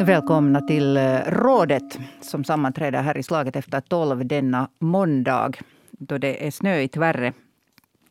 [0.00, 5.52] Välkomna till eh, rådet som sammanträder här i slaget efter tolv denna måndag
[5.90, 7.32] då det är snöigt värre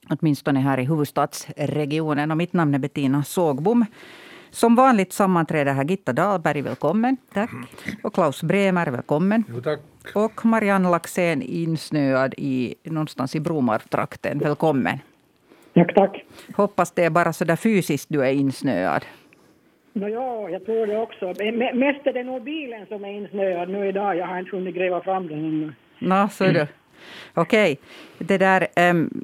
[0.10, 2.32] åtminstone här i huvudstadsregionen.
[2.32, 3.86] Och mitt namn är Bettina Sågbom.
[4.52, 7.18] Som vanligt sammanträder här Gitta Dahlberg, välkommen.
[7.34, 7.50] Tack.
[8.04, 9.44] Och Klaus Bremer, välkommen.
[9.50, 9.80] Jo, tack.
[10.16, 14.40] Och Marianne Laxén, insnöad i, någonstans i Bromartrakten.
[14.40, 15.00] Välkommen.
[15.74, 16.26] Tack, tack.
[16.56, 19.06] Hoppas det är bara så där fysiskt du är insnöad.
[19.94, 21.26] No, ja, jag tror det också.
[21.26, 24.18] M- mest är det nog bilen som är insnöad nu idag.
[24.18, 25.74] Jag har inte hunnit gräva fram den ännu.
[26.00, 26.68] Nå, så det.
[27.34, 27.78] Okej.
[28.18, 28.68] Det där...
[28.90, 29.24] Um,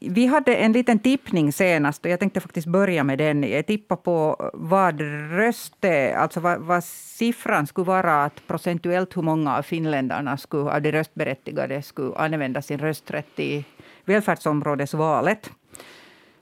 [0.00, 3.42] vi hade en liten tippning senast och jag tänkte faktiskt börja med den.
[3.42, 5.00] Jag tippade på vad
[5.30, 10.82] röste, alltså vad, vad siffran skulle vara att procentuellt hur många av finländarna skulle, av
[10.82, 13.64] de röstberättigade skulle använda sin rösträtt i
[14.04, 15.50] välfärdsområdesvalet.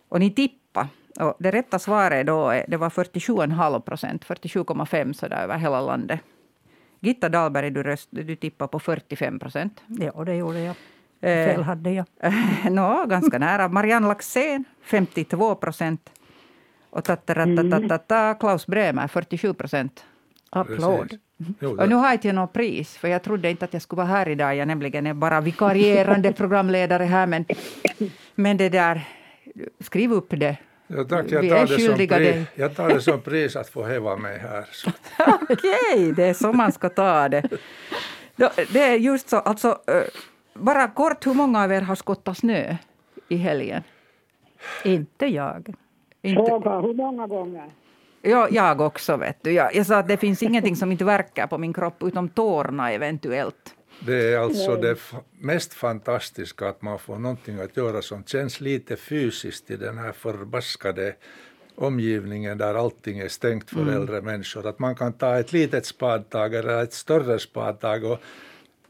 [0.09, 0.89] Och ni tippade.
[1.21, 6.21] Och det rätta svaret då det var 47,5 procent, 47,5 sådär över hela landet.
[7.01, 9.83] Gitta Dahlberg, du, röst, du tippade på 45 procent.
[9.87, 10.77] Ja, det gjorde jag.
[11.21, 12.07] Fel hade jag.
[12.73, 13.69] no, ganska nära.
[13.69, 16.11] Marianne Laxén, 52 procent.
[16.91, 20.05] Och tatatatatata, Klaus Bremer, 47 procent.
[20.51, 21.19] Applåd.
[21.79, 24.07] Och nu har inte jag något pris, för jag trodde inte att jag skulle vara
[24.07, 24.57] här idag.
[24.57, 27.27] Jag nämligen är bara vikarierande programledare här.
[27.27, 27.45] Men,
[28.35, 29.09] men det där,
[29.81, 30.57] skriv upp det.
[30.87, 34.17] Ja, tack, jag, tar det som pris, jag tar det som pris att få häva
[34.17, 34.69] mig här.
[35.41, 35.57] Okej,
[35.95, 37.49] okay, det är så man ska ta det.
[38.73, 39.79] Det är just så, alltså
[40.55, 42.77] bara kort, hur många av er har skottat snö
[43.29, 43.83] i helgen?
[44.85, 45.75] Inte jag.
[46.23, 46.45] Inte.
[46.45, 47.71] Fråga hur många gånger?
[48.23, 49.17] Ja, jag också.
[49.17, 49.53] vet du.
[49.53, 52.93] Jag, jag sa att det finns ingenting som inte verkar på min kropp utom tårna
[52.93, 53.75] eventuellt.
[54.07, 54.99] Det är alltså det
[55.39, 60.13] mest fantastiska att man får någonting att göra som känns lite fysiskt i den här
[60.13, 61.15] förbaskade
[61.75, 63.95] omgivningen där allting är stängt för mm.
[63.95, 64.67] äldre människor.
[64.67, 68.19] Att man kan ta ett litet spadtag eller ett större spadtag och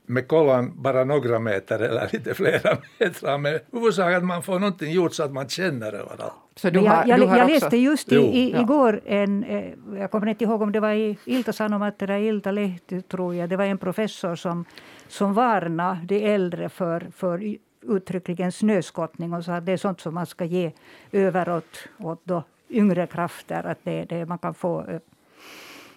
[0.06, 3.38] med kollan bara några meter eller lite flera meter.
[3.38, 6.41] Men huvudsaken att man får någonting gjort så att man känner överallt.
[6.54, 10.10] Så du har, jag, du har jag läste just i, i, igår en, eh, jag
[10.10, 13.48] kommer inte ihåg om det var i Ilta Sanomat eller Ilta Lehti, tror jag.
[13.48, 14.64] Det var en professor som,
[15.08, 20.14] som varnade de äldre för, för uttryckligen snöskottning och sa att det är sånt som
[20.14, 20.72] man ska ge
[21.12, 23.66] över åt, åt då yngre krafter.
[23.66, 24.98] Att det, det, man kan få eh,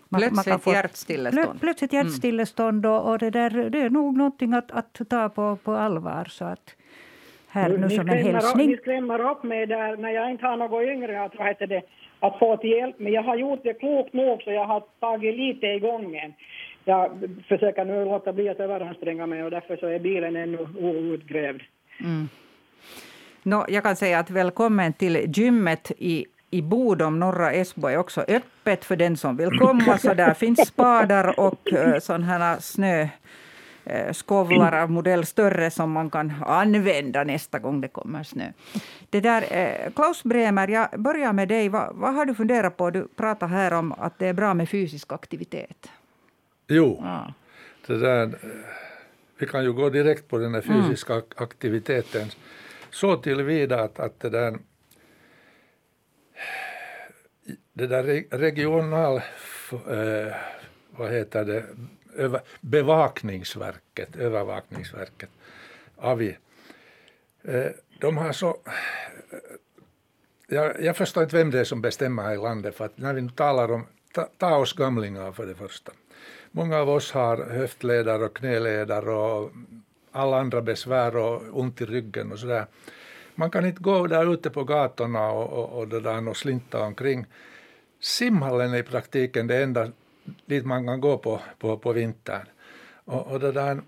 [0.09, 1.59] plötsligt man få, hjärtstillestånd.
[1.61, 2.05] Plötsligt mm.
[2.05, 6.25] hjärtstillestånd och, och det, där, det är nog någonting att, att ta på, på allvar.
[6.29, 6.75] Så att
[7.55, 8.69] här nu som en hälsning.
[8.69, 11.81] Ni skrämmer upp mig där när jag inte har något yngre att, vad heter det,
[12.19, 12.95] att få till hjälp.
[12.99, 16.33] Men jag har gjort det klokt nog så jag har tagit lite i gången.
[16.85, 17.11] Jag
[17.47, 21.61] försöker nu låta bli att överanstränga mig och därför så är bilen ännu outgrävd.
[21.99, 22.29] Mm.
[23.43, 28.21] No, jag kan säga att välkommen till gymmet i i Bodom, norra Esbo, är också
[28.27, 29.97] öppet för den som vill komma.
[29.97, 33.07] Så där finns spadar och uh, sådana här snö
[34.11, 38.51] skovlar av modell större som man kan använda nästa gång det kommer snö.
[39.09, 39.45] Det där,
[39.95, 41.69] Klaus Bremer, jag börjar med dig.
[41.69, 42.89] Vad, vad, har du funderat på?
[42.89, 45.89] Du pratar här om att det är bra med fysisk aktivitet.
[46.67, 47.33] Jo, ja.
[47.87, 48.39] det där,
[49.37, 50.83] vi kan ju gå direkt på den här mm.
[50.83, 51.25] fysiska mm.
[51.35, 52.27] aktiviteten.
[52.89, 54.57] Så tillvida att, att det där
[57.73, 59.15] det där regional,
[59.71, 60.33] eh,
[60.89, 61.63] vad heter det,
[62.15, 65.29] över, bevakningsverket, övervakningsverket,
[65.97, 66.37] AVI,
[67.43, 67.65] eh,
[67.99, 68.57] de har så
[70.47, 73.13] jag, jag förstår inte vem det är som bestämmer här i landet, för att när
[73.13, 75.91] vi nu talar om, ta, ta oss gamlingar för det första.
[76.51, 79.51] Många av oss har höftleder och knäleder och
[80.11, 82.65] alla andra besvär och ont i ryggen och sådär.
[83.35, 87.25] Man kan inte gå där ute på gatorna och, och, och, där och slinta omkring
[87.99, 89.91] simhallen är i praktiken det enda
[90.45, 92.47] dit man kan gå på, på, på vintern.
[93.05, 93.81] Och, och det där,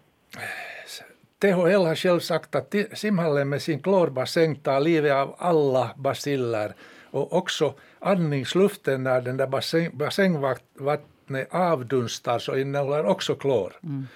[1.39, 6.73] THL har själv sagt att simhallen med sin klorbassäng tar livet av alla basiller
[7.11, 13.73] och också andningsluften när den där bassäng, bassängvattnet avdunstar så innehåller också klor.
[13.83, 14.07] Mm.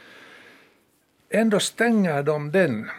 [1.29, 2.89] Ändå stänger de den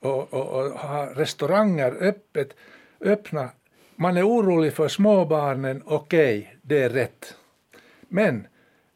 [0.00, 2.56] och, och, och har restauranger öppet,
[3.00, 3.50] öppna
[3.96, 7.36] man är orolig för småbarnen, okej, okay, det är rätt.
[8.08, 8.46] Men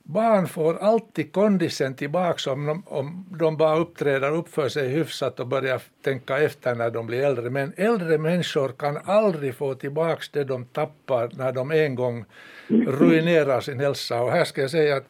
[0.08, 5.40] barn får alltid kondisen tillbaka om de, om de bara uppträder och uppför sig hyfsat
[5.40, 7.50] och börjar tänka efter när de blir äldre.
[7.50, 12.25] Men äldre människor kan aldrig få tillbaka det de tappar när de en gång
[12.69, 14.22] ruinerar sin hälsa.
[14.22, 15.08] Och här ska jag säga att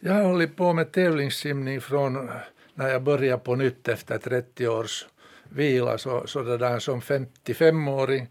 [0.00, 2.30] jag har hållit på med tävlingssimning från
[2.74, 5.06] när jag började på nytt efter 30 års
[5.48, 8.28] vila, så, så det där som 55-åring.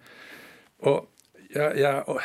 [0.80, 1.06] Och
[1.50, 2.20] jag, jag,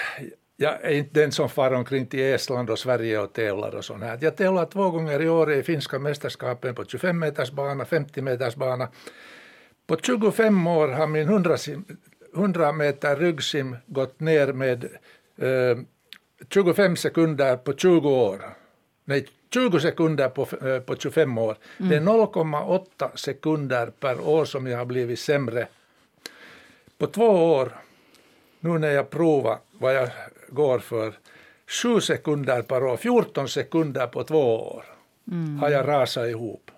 [0.57, 4.03] jag är inte den som far omkring till Estland och Sverige och tävlar och sånt
[4.03, 4.19] här.
[4.21, 8.57] Jag tävlar två gånger i år i finska mästerskapen på 25 meters bana, 50 meters
[8.57, 8.89] bana.
[9.87, 11.57] På 25 år har min 100,
[12.35, 14.85] 100 meter ryggsim gått ner med
[15.39, 15.79] eh,
[16.51, 18.43] 25 sekunder på 20 år.
[19.05, 21.57] Nej, 20 sekunder på, eh, på 25 år.
[21.79, 21.91] Mm.
[21.91, 25.69] Det är 0,8 sekunder per år som jag har blivit sämre.
[26.99, 27.73] På två år,
[28.61, 30.09] nu när jag provar vad jag
[30.49, 31.13] går för,
[31.67, 34.85] 7 sekunder per år, 14 sekunder på två år
[35.33, 35.59] mm.
[35.59, 36.71] har jag rasat ihop.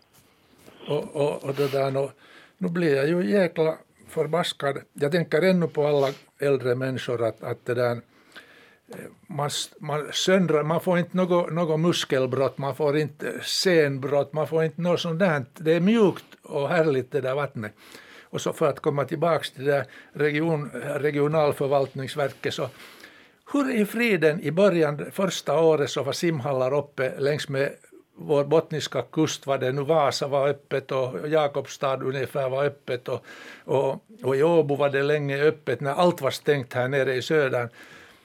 [0.88, 2.08] Och, och, och det där, nu,
[2.58, 3.78] nu blir jag ju jäkla
[4.08, 4.78] förbaskad.
[4.92, 8.00] Jag tänker ännu på alla äldre människor att, att det där
[9.26, 14.64] man, man söndrar, man får inte något, något muskelbrott, man får inte senbrott, man får
[14.64, 15.44] inte något sånt där.
[15.54, 17.72] Det är mjukt och härligt det där vattnet.
[18.22, 22.68] Och så för att komma tillbaka till det där region, regionalförvaltningsverket så
[23.52, 27.72] hur i friden i början, första året så var simhallar uppe längs med
[28.18, 33.24] vår bottniska kust var det nu Vasa var öppet och Jakobstad ungefär var öppet och,
[33.64, 37.22] och, och i Åbo var det länge öppet när allt var stängt här nere i
[37.22, 37.68] södern.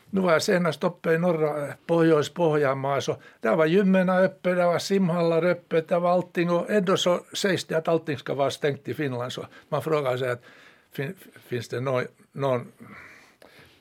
[0.10, 4.80] Nu var jag senast uppe i norra Pohjois-Pohjanmaa, så där var gymmena öppet, där var
[4.80, 8.88] simhallar öppet, där var allting och ändå så sägs det att allting ska vara stängt
[8.88, 9.34] i Finland.
[9.34, 10.44] Så man frågar sig att
[10.92, 11.16] fin,
[11.48, 12.72] finns det någon, någon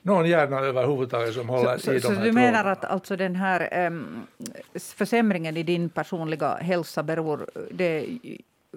[0.01, 3.15] någon hjärna överhuvudtaget som håller så, i så, de här Så du menar att alltså
[3.15, 4.27] den här um,
[4.95, 8.07] försämringen i din personliga hälsa beror det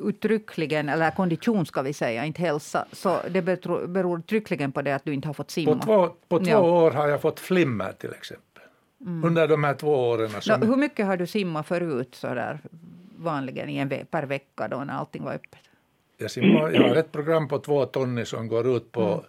[0.00, 4.92] uttryckligen, eller kondition ska vi säga, inte hälsa, så det beror, beror uttryckligen på det
[4.92, 5.78] att du inte har fått simma.
[5.78, 6.60] På två, på två ja.
[6.60, 8.62] år har jag fått flimmer till exempel.
[9.00, 9.24] Mm.
[9.24, 10.30] Under de här två åren.
[10.40, 10.60] Som...
[10.60, 12.58] No, hur mycket har du simmat förut så där,
[13.16, 15.60] vanligen i en ve per vecka då när allting var öppet?
[16.18, 19.24] Jag, simmar, jag har ett program på två ton som går ut på, mm.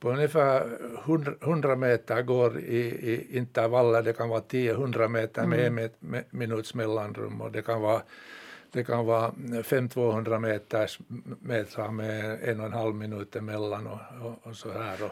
[0.00, 4.02] På ungefär 100, 100 meter går i, i intervaller.
[4.02, 5.90] Det kan vara 10-100 meter med mm.
[6.10, 8.02] en minuts mellanrum och det kan vara
[8.72, 10.98] det kan vara 500-200 meters
[11.40, 15.04] meter med en och en halv minut emellan och, och, och så här.
[15.04, 15.10] Och,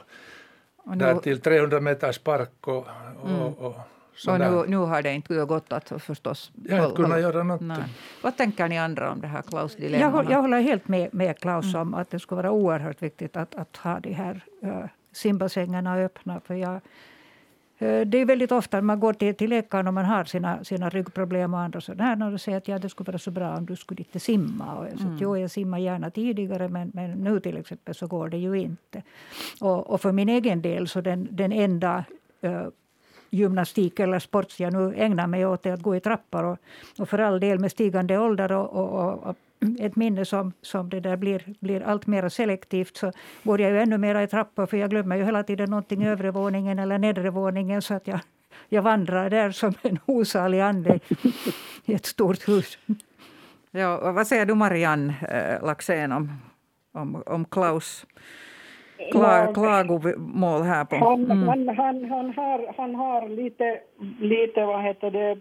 [0.76, 2.86] och nu, därtill 300 meters park och,
[3.24, 3.40] mm.
[3.40, 3.74] och,
[4.26, 6.52] och och nu, nu har det inte gått att förstås...
[6.64, 7.62] Jag har inte kunnat göra något.
[8.22, 10.16] Vad tänker ni andra om det här Klaus dilemma?
[10.16, 11.80] Jag, jag håller helt med, med Klaus mm.
[11.80, 16.40] om att det skulle vara oerhört viktigt att, att ha de här uh, simbassängerna öppna.
[16.40, 16.80] För jag,
[17.78, 20.90] Eh, det är väldigt ofta man går till, till läkaren och man har sina, sina
[20.90, 22.32] ryggproblem och andra sådana här.
[22.32, 24.74] Och säger att ja, det skulle vara så bra om du skulle inte simma.
[24.74, 25.16] Och jag, mm.
[25.20, 29.02] jo, jag simmar gärna tidigare men, men nu till exempel så går det ju inte.
[29.60, 32.04] Och, och för min egen del så den, den enda
[32.44, 32.68] uh,
[33.30, 36.44] gymnastik eller sport jag nu ägnar mig åt är att gå i trappor.
[36.44, 36.58] Och,
[36.98, 39.36] och för all del med stigande ålder och, och, och
[39.80, 43.78] ett minne som, som det där blir, blir allt mer selektivt så går jag ju
[43.80, 46.98] ännu mer i trappor för jag glömmer ju hela tiden någonting i övre våningen eller
[46.98, 48.20] nedre våningen så att jag,
[48.68, 51.00] jag vandrar där som en osalig ande
[51.84, 52.78] i ett stort hus.
[53.70, 55.14] Ja, vad säger du Marianne
[55.60, 56.32] äh, Laxén om,
[56.92, 58.06] om, om Klaus
[59.12, 60.96] kla, klagomål här på...
[60.96, 61.48] Han, mm.
[61.48, 63.80] han, han, han, har, han har lite,
[64.20, 65.38] lite vad heter det,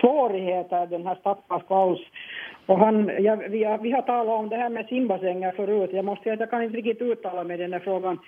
[0.00, 2.00] svårigheter, den här stackars Klaus.
[2.66, 5.90] Och han, ja, vi, vi har talat om det här med simbassänger förut.
[5.92, 8.18] Jag måste säga att jag kan inte riktigt uttala mig i den här frågan.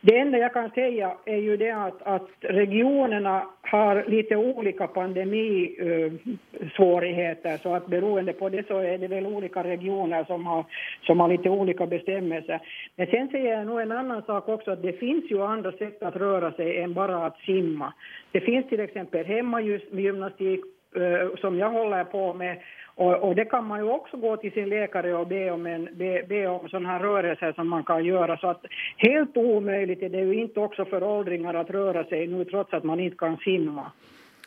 [0.00, 7.58] Det enda jag kan säga är ju det att, att regionerna har lite olika pandemisvårigheter,
[7.62, 10.64] så att beroende på det så är det väl olika regioner som har,
[11.02, 12.60] som har lite olika bestämmelser.
[12.96, 16.02] Men sen säger jag nog en annan sak också, att det finns ju andra sätt
[16.02, 17.92] att röra sig än bara att simma.
[18.32, 20.60] Det finns till exempel hemmagymnastik
[20.96, 22.58] eh, som jag håller på med
[22.98, 25.88] och, och, det kan man ju också gå till sin läkare och be om, en,
[25.92, 28.36] be, be om sådana här rörelser som man kan göra.
[28.36, 28.64] Så att
[28.96, 32.84] helt omöjligt är det ju inte också för åldringar att röra sig nu trots att
[32.84, 33.90] man inte kan simma.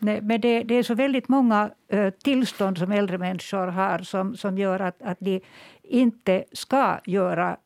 [0.01, 4.35] Nej, men det, det är så väldigt många eh, tillstånd som äldre människor har som,
[4.35, 5.41] som gör att, att de
[5.83, 7.57] inte ska göra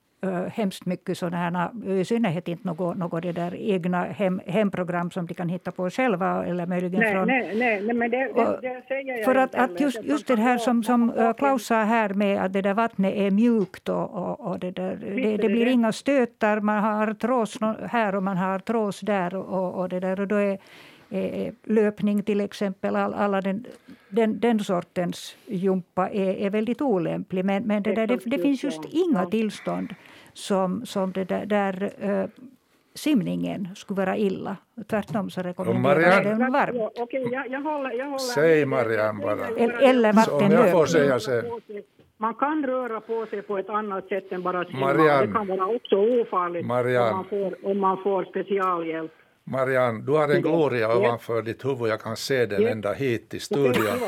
[0.53, 5.25] hemskt mycket sådana här, i synnerhet inte något, något det där egna hem, hemprogram som
[5.25, 7.27] de kan hitta på själva eller möjligen nej, från...
[7.27, 10.35] Nej, nej, nej men det, det, det säger jag För att, att just, just det
[10.35, 14.39] här som, som Klaus sa här med att det där vattnet är mjukt och, och,
[14.39, 17.57] och det, där, det, det blir inga stötar, man har artros
[17.89, 20.57] här och man har artros där och, och det där och då är
[21.63, 23.65] löpning till exempel, all, alla den,
[24.09, 27.45] den, den sortens jumpa är, är väldigt olämplig.
[27.45, 29.95] Men, men det, där, det, det finns just inga tillstånd
[30.33, 32.25] som, som det där, där uh,
[32.93, 34.57] simningen skulle vara illa.
[34.87, 36.91] Tvärtom så rekommenderas den varmt.
[36.99, 38.17] Okej, jag, jag håller, jag håller.
[38.17, 39.47] Säg Marianne bara.
[39.79, 41.83] Eller vattenlöpning.
[42.17, 44.93] Man kan röra på sig på ett annat sätt än bara simma.
[44.93, 49.11] Det kan vara också ofarligt om man, får, om man får specialhjälp.
[49.47, 51.89] Marianne, du har en gloria ovanför ditt huvud.
[51.89, 53.99] Jag kan se den ända hit till studion.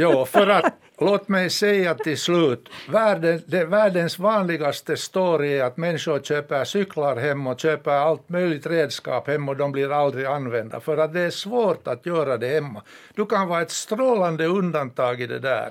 [0.00, 5.76] Jo, för att låt mig säga till slut, världen, det världens vanligaste story är att
[5.76, 10.80] människor köper cyklar hem och köper allt möjligt redskap hem och de blir aldrig använda
[10.80, 12.82] för att det är svårt att göra det hemma.
[13.14, 15.70] Du kan vara ett strålande undantag i det där.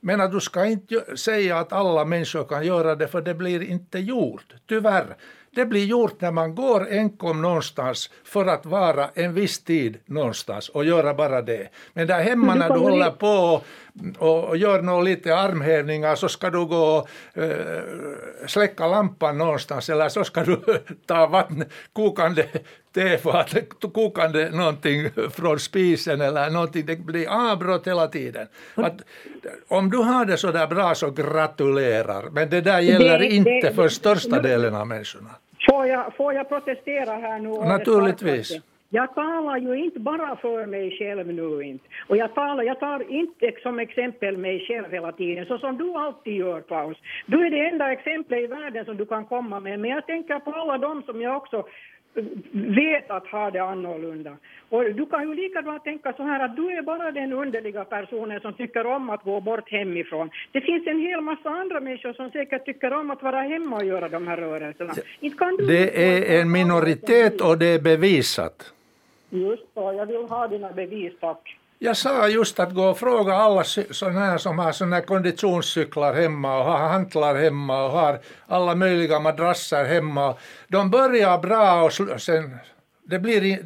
[0.00, 3.62] Men att du ska inte säga att alla människor kan göra det för det blir
[3.62, 5.16] inte gjort, tyvärr.
[5.54, 10.68] Det blir gjort när man går enkom någonstans för att vara en viss tid någonstans
[10.68, 11.68] och göra bara det.
[11.92, 13.62] Men där hemma när du håller på
[14.18, 17.08] och, och gör några lite armhävningar så ska du gå och
[17.42, 17.82] äh,
[18.46, 20.60] släcka lampan någonstans eller så ska du
[21.06, 22.46] ta vatten, kokande
[22.94, 23.54] tefat,
[23.94, 26.86] kokande någonting från spisen eller någonting.
[26.86, 28.46] Det blir avbrott hela tiden.
[28.74, 28.96] Att,
[29.68, 32.30] om du har det så där bra så gratulerar.
[32.30, 35.30] Men det där gäller det, inte det, för största delen av människorna.
[35.74, 37.48] Får jag, får jag protestera här nu?
[37.48, 38.60] Naturligtvis.
[38.90, 41.84] Jag talar ju inte bara för mig själv nu inte.
[42.08, 45.94] Och jag, talar, jag tar inte som exempel mig själv hela tiden, så som du
[45.94, 46.96] alltid gör Klaus.
[47.26, 50.38] Du är det enda exemplet i världen som du kan komma med, men jag tänker
[50.38, 51.66] på alla de som jag också
[52.52, 54.36] vet att ha det annorlunda.
[54.68, 57.84] Och du kan ju lika bra tänka så här att du är bara den underliga
[57.84, 60.30] personen som tycker om att gå bort hemifrån.
[60.52, 63.84] Det finns en hel massa andra människor som säkert tycker om att vara hemma och
[63.84, 64.94] göra de här rörelserna.
[65.66, 68.72] det är en minoritet och det är bevisat.
[69.30, 71.56] Just så, jag vill ha dina bevis tack.
[71.84, 76.14] Jag sa just att gå och fråga alla sådana här som har såna här konditionscyklar
[76.14, 80.34] hemma och har hantlar hemma och har alla möjliga madrasser hemma.
[80.68, 82.56] De börjar bra och sen,
[83.02, 83.58] det blir,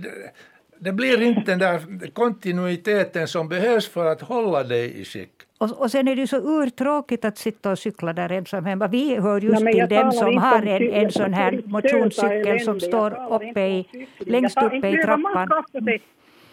[0.79, 5.33] det blir inte den där kontinuiteten som behövs för att hålla dig i skick.
[5.59, 8.89] Och, och sen är det ju så urtråkigt att sitta och cykla där ensam hemma.
[8.89, 13.35] Vi hör just ja, till dem som har en, en sån här motionscykel som står
[13.35, 15.49] uppe i, längst uppe i trappan.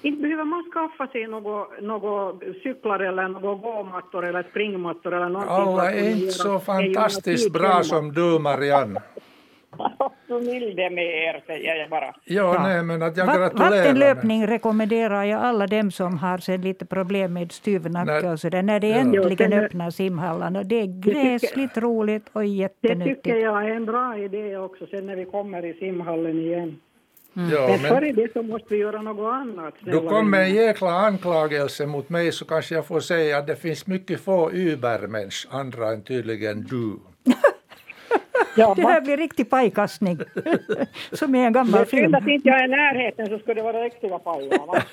[0.06, 5.56] Inte behöver man skaffa sig några, några cyklar eller några gåmattor eller springmattor eller någonting.
[5.56, 9.02] Alla är inte så fantastiskt bra som du, Marianne.
[10.28, 12.06] Milde med er, säger jag bara.
[12.06, 12.64] Ja, ja.
[12.64, 13.70] Nej, men att jag gratulerar.
[13.70, 18.62] Vattenlöpning rekommenderar jag alla dem som har sen lite problem med styv nacke och sådär,
[18.62, 18.96] när det ja.
[18.96, 20.64] äntligen öppnar simhallarna.
[20.64, 23.24] Det är gräsligt roligt och jättenyttigt.
[23.24, 26.80] Det tycker jag är en bra idé också, sen när vi kommer i simhallen igen.
[27.38, 27.50] Mm.
[27.52, 29.74] Ja, men, före det så måste vi göra något annat.
[29.80, 33.56] Du kom med en jäkla anklagelse mot mig så kanske jag får säga att det
[33.56, 37.00] finns mycket få übermensch, andra än tydligen du.
[38.58, 40.20] Ja, det här blir riktig pajkastning,
[41.12, 42.12] som i en gammal film.
[42.12, 44.84] Det är inte jag är i närheten så skulle det vara riktiga pajar.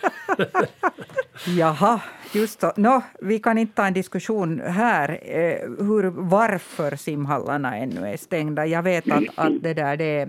[1.59, 2.01] Jaha,
[2.33, 2.73] just så.
[2.77, 8.67] No, vi kan inte ta en diskussion här eh, hur, varför simhallarna ännu är stängda.
[8.67, 10.29] Jag vet att, att det där det är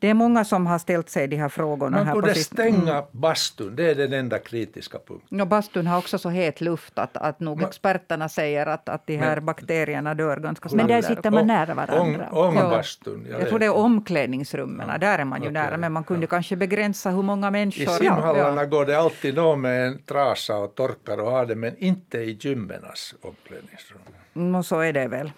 [0.00, 2.04] det är många som har ställt sig de här frågorna.
[2.04, 3.04] Man borde stänga mm.
[3.12, 5.38] bastun, det är den enda kritiska punkten.
[5.38, 9.16] No, bastun har också så het luft att, att nog experterna säger att, att de
[9.16, 10.88] här men, bakterierna dör ganska snabbt.
[10.88, 12.28] Men där sitter man nära varandra.
[12.30, 14.98] Om, om bastun, jag, jag tror det är omklädningsrummen, ja.
[14.98, 15.62] där är man ju okay.
[15.62, 16.28] nära, men man kunde ja.
[16.28, 17.82] kanske begränsa hur många människor...
[17.82, 18.66] I simhallarna ja.
[18.66, 22.38] går det alltid någon med en trasa och torkar och har det, men inte i
[22.40, 24.00] gymmenas omklädningsrum.
[24.32, 25.32] No, så är det väl.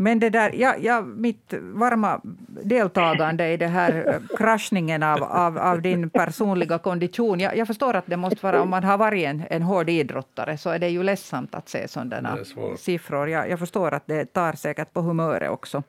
[0.00, 2.20] Men det där, ja, ja, mitt varma
[2.64, 7.40] deltagande i det här eh, kraschningen av, av, av din personliga kondition.
[7.40, 10.58] Jag, jag, förstår att det måste vara, om man har varit en, en hård idrottare,
[10.58, 12.38] så är det ju ledsamt att se sådana
[12.78, 13.28] siffror.
[13.28, 15.82] Jag, jag förstår att det tar säkert på humöret också.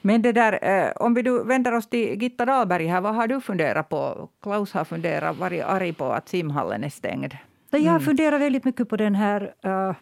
[0.00, 3.40] Men det där, eh, om vi vänder oss till Gitta Dahlberg här, vad har du
[3.40, 4.28] funderat på?
[4.42, 7.36] Klaus har funderat, varit arg på att simhallen är stängd.
[7.70, 8.00] Jag har mm.
[8.00, 9.94] funderat väldigt mycket på den här uh,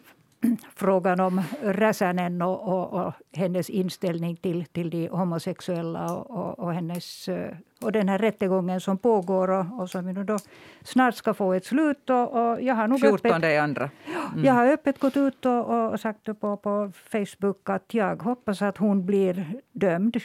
[0.75, 7.27] frågan om Räsänen och, och, och, hennes inställning till, till de homosexuella och, och, hennes,
[7.27, 9.47] eh, och den här rättegången som pågår
[9.81, 10.37] och, som vi nu då
[10.83, 12.09] snart ska få ett slut.
[12.09, 13.89] Och, jag har nog 14 öppet, andra.
[14.33, 14.45] Mm.
[14.45, 19.05] Jag har öppet gått ut och, sagt på, på Facebook att jag hoppas att hon
[19.05, 20.17] blir dömd.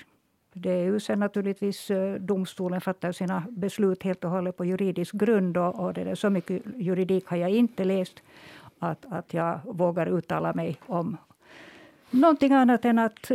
[0.53, 5.15] Det är ju sen naturligtvis eh, domstolen fattar sina beslut helt och hållet på juridisk
[5.15, 5.57] grund.
[5.57, 8.23] Och, och det är så mycket juridik har jag inte läst
[8.81, 11.17] att, att jag vågar uttala mig om
[12.11, 13.31] någonting annat än att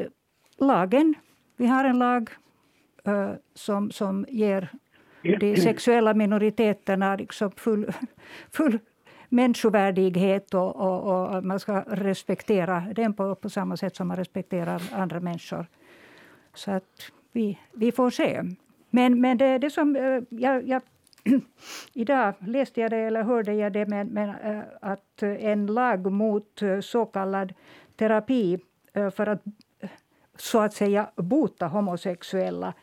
[0.58, 1.14] lagen,
[1.58, 2.30] vi har en lag
[3.08, 4.70] uh, som, som ger
[5.22, 7.94] de sexuella minoriteterna liksom full,
[8.52, 8.80] full
[9.30, 14.82] människovärdighet och, och, och, man ska respektera den på, på samma sätt som man respekterar
[14.92, 15.66] andra människor.
[16.54, 18.44] Så att vi, vi får se.
[18.90, 20.82] Men, men det, det som eh, jag, jag
[21.94, 26.62] Idag läste jag det, eller hörde jag det, men, men äh, att en lag mot
[26.62, 27.54] eh, så kallad
[27.96, 28.60] terapi
[28.94, 29.44] äh, för att
[30.38, 32.74] så att säga bota homosexuella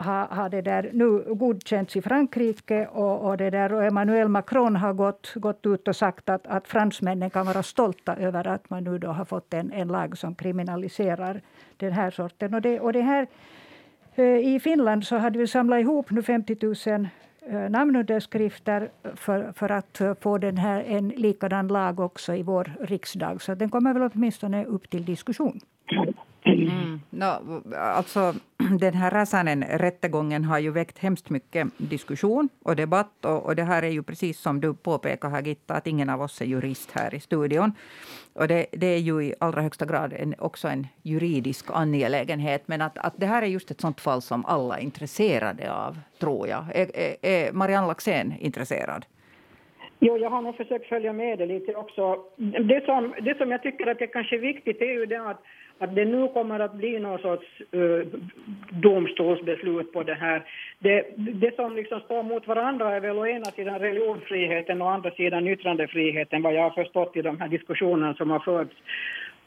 [0.00, 4.76] har, har det där nu godkänts i Frankrike och, och, det där, och Emmanuel Macron
[4.76, 8.84] har gått, gått ut och sagt att, att fransmännen kan vara stolta över att man
[8.84, 11.40] nu då har fått en, en lag som kriminaliserar
[11.76, 12.54] den här sorten.
[12.54, 13.26] Och det, och det här,
[14.22, 16.56] i Finland så hade vi samlat ihop nu 50
[16.90, 17.08] 000
[17.46, 23.42] eh, namnunderskrifter för, för att få den här, en likadan lag också i vår riksdag.
[23.42, 25.60] Så den kommer väl åtminstone upp till diskussion.
[26.44, 27.00] Mm.
[27.10, 28.34] No, alltså,
[28.78, 33.24] den här Räsänen-rättegången har ju väckt hemskt mycket diskussion och debatt.
[33.24, 36.22] Och, och, det här är ju precis som du påpekar här, Gitta, att ingen av
[36.22, 37.72] oss är jurist här i studion.
[38.32, 42.62] Och det, det är ju i allra högsta grad en, också en juridisk angelägenhet.
[42.66, 45.98] Men att, att det här är just ett sånt fall som alla är intresserade av,
[46.18, 46.64] tror jag.
[46.74, 49.04] Är, är, är Marianne Laxén intresserad?
[50.02, 52.24] Jo, jag har nog försökt följa med det lite också.
[52.68, 55.42] Det som, det som jag tycker att det kanske är viktigt är ju det att
[55.82, 58.06] att det nu kommer att bli någon sorts uh,
[58.70, 60.42] domstolsbeslut på det här.
[60.78, 64.90] Det, det som liksom står mot varandra är väl å ena sidan religionsfriheten och å
[64.90, 68.76] andra sidan yttrandefriheten, vad jag har förstått i de här diskussionerna som har förts.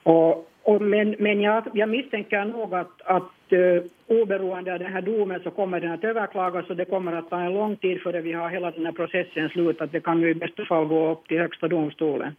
[0.04, 5.02] Och, och men men jag, jag misstänker nog att, att uh, oberoende av den här
[5.02, 8.22] domen så kommer den att överklagas och det kommer att ta en lång tid före
[8.22, 9.82] vi har hela den här processen slut.
[9.82, 12.36] Att det kan ju i bästa fall gå upp till högsta domstolen.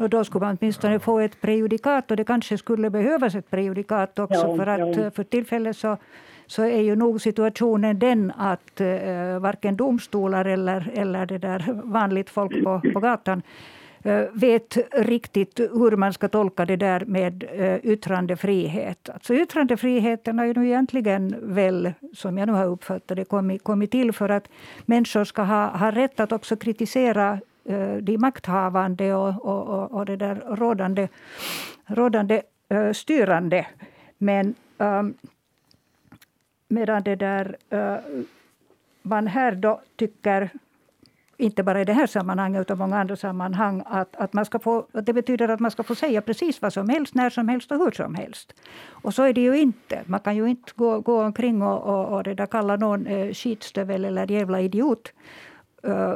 [0.00, 4.18] Och då skulle man åtminstone få ett prejudikat och det kanske skulle behövas ett prejudikat
[4.18, 5.10] också ja, för att ja.
[5.10, 5.96] för tillfället så,
[6.46, 12.30] så är ju nog situationen den att uh, varken domstolar eller, eller det där vanligt
[12.30, 13.42] folk på, på gatan
[14.06, 19.08] uh, vet riktigt hur man ska tolka det där med uh, yttrandefrihet.
[19.08, 23.90] Alltså yttrandefriheten har ju nu egentligen väl, som jag nu har uppfattat det, kommit, kommit
[23.90, 24.48] till för att
[24.86, 30.06] människor ska ha, ha rätt att också kritisera Eh, Eh, de makthavande och, och, och
[30.06, 31.08] det där rådande,
[31.86, 33.66] rådande eh, styrande.
[34.18, 35.14] Men um,
[36.68, 38.22] medan det där, uh,
[39.02, 40.50] man här då tycker
[41.36, 44.86] inte bara i det här sammanhanget utan många andra sammanhang att, att, man ska få,
[44.92, 47.72] att det betyder att man ska få säga precis vad som helst, när som helst
[47.72, 48.54] och hur som helst.
[48.88, 50.02] Och så är det ju inte.
[50.06, 53.32] Man kan ju inte gå, gå omkring och, och, och det där kalla någon eh,
[53.32, 55.12] skitstövel eller jävla idiot.
[55.86, 56.14] Uh,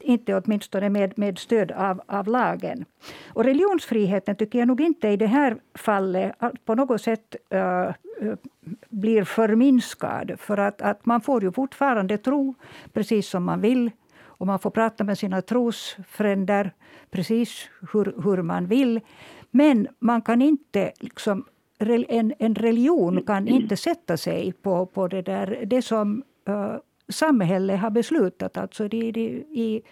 [0.00, 2.84] inte åtminstone med, med stöd av, av lagen.
[3.28, 6.32] Och religionsfriheten tycker jag nog inte i det här fallet
[6.64, 7.90] på något sätt uh,
[8.88, 10.32] blir förminskad.
[10.38, 12.54] För att, att man får ju fortfarande tro
[12.92, 13.90] precis som man vill.
[14.40, 16.72] Och man får prata med sina trosfränder
[17.10, 19.00] precis hur, hur man vill.
[19.50, 21.44] Men man kan inte liksom,
[21.78, 26.76] en, en religion kan inte sätta sig på, på det, där, det som uh,
[27.10, 28.56] samhället har beslutat.
[28.56, 29.20] Alltså de, de,
[29.50, 29.82] i,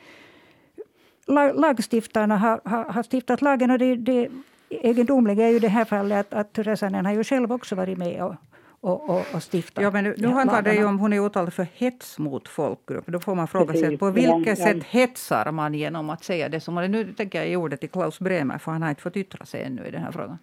[1.55, 4.29] lagstiftarna har, har, har, stiftat lagen och det, det
[4.69, 8.25] egendomliga är ju det här fallet att, att Räsänen har ju själv också varit med
[8.25, 8.35] och,
[8.81, 9.85] och, och, och stiftat.
[9.85, 13.07] Ja, men nu, nu handlar det ju om hon är åtalad för hets mot folkgrupp.
[13.07, 16.75] Då får man fråga sig på vilket sätt hetsar man genom att säga det som...
[16.75, 19.63] Nu tänker jag i ordet till Klaus Bremer, för han har inte fått yttra sig
[19.63, 20.39] ännu i den här frågan.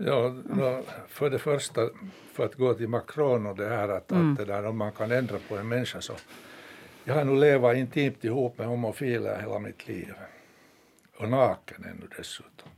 [0.00, 0.34] Ja,
[1.08, 1.90] för det första,
[2.32, 4.32] för att gå till Macron och det här att, mm.
[4.32, 6.12] att det där, om man kan ändra på en människa så.
[7.04, 10.14] Jag har nu levat intimt ihop med homofiler hela mitt liv.
[11.16, 12.68] Och naken ännu dessutom.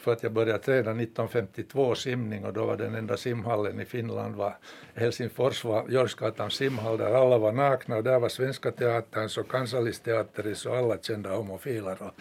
[0.00, 4.34] För att jag började träna 1952 simning och då var den enda simhallen i Finland
[4.34, 4.56] var
[4.94, 10.66] Helsingfors var Görsgatans simhall där alla var nakna och där var Svenska Teaterns och Kansallisteatteris
[10.66, 12.14] och alla kända homofiler och,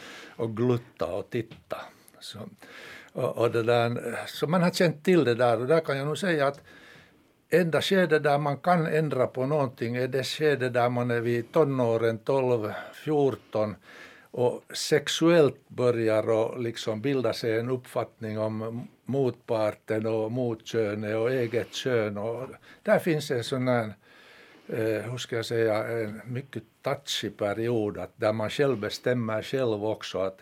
[0.44, 1.78] och glutta och titta.
[2.20, 2.40] Så,
[3.14, 6.08] och, och det där, så man har känt till det där och där kan jag
[6.08, 6.62] nog säga att
[7.50, 11.52] enda skede där man kan ändra på någonting är det skede där man är vid
[11.52, 13.76] tonåren 12, 14
[14.32, 21.74] och sexuellt börjar och liksom bilda sig en uppfattning om motparten och motkönet och eget
[21.74, 22.18] kön.
[22.18, 22.48] Och
[22.84, 23.94] där finns en sån här,
[24.68, 29.86] eh, hur ska jag säga, en mycket touchy period att där man själv bestämmer själv
[29.86, 30.40] också att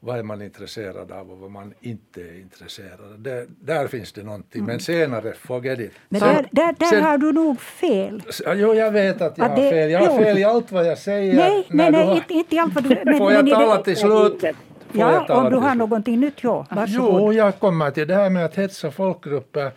[0.00, 3.22] vad är man intresserad av och vad man inte är intresserad av.
[3.22, 4.66] Det, där finns det någonting, mm.
[4.66, 5.92] men senare, forget it.
[6.08, 8.22] Men där, där, där Sen, har du nog fel.
[8.46, 9.90] Jo, jag vet att jag att det, har fel.
[9.90, 11.34] Jag har fel i allt vad jag säger.
[11.34, 12.88] Nej, nej, nej har, inte, inte i allt vad du...
[13.04, 14.44] Men, får jag tala det, till slut?
[14.92, 16.66] Ja, om du har någonting nytt, ja.
[16.70, 17.20] Varsågod.
[17.20, 19.70] Jo, jag kommer till det här med att hetsa folkgrupper.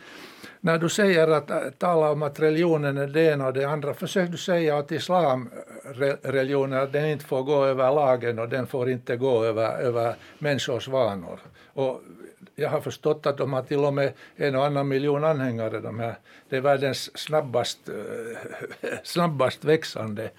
[0.66, 3.94] När du säger att eh, tala om att religionen är det ena och det andra,
[3.94, 8.68] försök du säga att islamreligionen eh, att den inte får gå över lagen och den
[8.68, 11.40] får inte gå över, över människors vanor.
[11.74, 12.02] Och
[12.56, 15.80] jag har förstått att de har till och med en och annan miljon anhängare.
[15.80, 16.16] De här.
[16.50, 17.96] Det är världens snabbast, eh,
[19.04, 20.30] snabbast växande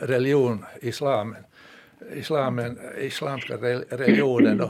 [0.00, 1.44] religion, islamen.
[2.12, 4.62] Islamen, islamska religionen.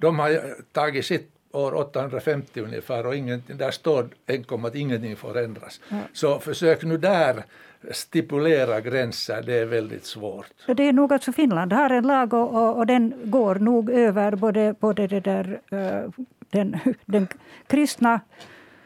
[0.00, 0.40] De har
[0.72, 5.80] tagit sitt år 850 ungefär och ingen, där står enkom att ingenting får ändras.
[5.88, 5.96] Ja.
[6.12, 7.44] Så försök nu där
[7.90, 10.46] stipulera gränser, det är väldigt svårt.
[10.66, 14.36] Det är nog alltså Finland har en lag och, och, och den går nog över
[14.36, 16.10] både, både det där, uh,
[16.50, 17.28] den, den
[17.66, 18.20] kristna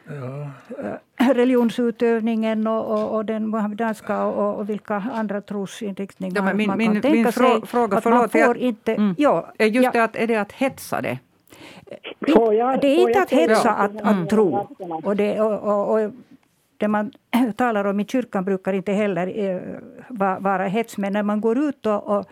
[0.06, 0.50] ja.
[1.22, 6.78] uh, religionsutövningen och, och, och den muhammedanska och, och vilka andra trosinriktningar ja, min, man
[6.78, 7.66] kan min, tänka min sig.
[7.66, 8.94] Fråga, att förlåt, man får jag, inte...
[8.94, 9.14] Mm.
[9.18, 9.90] Ja, just ja.
[9.92, 11.18] det att, är det att hetsa det?
[12.80, 14.68] Det är inte att hetsa att, att tro.
[15.04, 16.12] Och, det, och, och,
[16.76, 17.12] det man
[17.56, 19.60] talar om i kyrkan brukar inte heller eh,
[20.40, 22.26] vara hets, men när man går ut och, och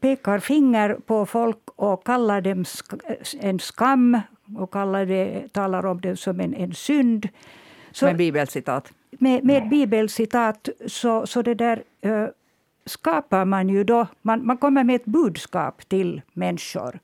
[0.00, 2.64] pekar finger på folk och kallar dem
[3.40, 4.20] en skam
[4.56, 7.28] och kallar det, talar om det som en, en synd.
[7.92, 8.92] Så, med bibelcitat?
[9.10, 12.28] Med, med bibelcitat så, så det där uh,
[12.84, 16.98] skapar man ju då, man, man kommer med ett budskap till människor.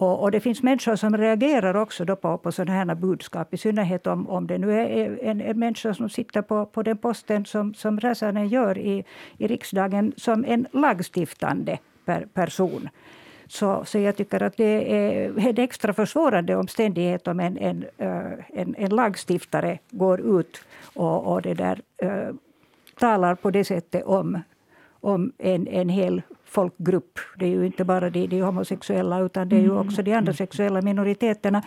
[0.00, 3.56] Och, och, det finns människor som reagerar också då på, på sådana här budskap, i
[3.56, 7.44] synnerhet om, om det nu är en, en människa som sitter på, på den posten
[7.44, 9.04] som, som Räsänen gör i,
[9.38, 12.88] i riksdagen som en lagstiftande per, person.
[13.46, 18.60] Så, så jag tycker att det är en extra försvårande omständighet om en, en, eh,
[18.60, 22.34] en, en lagstiftare går ut och, och det där, eh,
[22.98, 24.42] talar på det sättet om,
[25.00, 27.18] om en, en hel folkgrupp.
[27.38, 29.86] Det är ju inte bara de, de homosexuella utan det är ju mm.
[29.86, 31.62] också de andra sexuella minoriteterna.